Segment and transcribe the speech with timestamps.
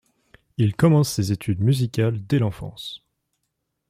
[0.57, 3.05] Il commence ses études musicales dès l'enfance.